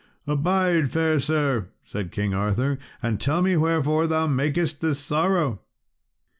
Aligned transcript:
"Abide, 0.25 0.89
fair 0.91 1.19
sir," 1.19 1.67
said 1.85 2.11
King 2.11 2.33
Arthur, 2.33 2.79
"and 3.03 3.21
tell 3.21 3.43
me 3.43 3.55
wherefore 3.55 4.07
thou 4.07 4.25
makest 4.25 4.81
this 4.81 4.97
sorrow." 4.97 5.59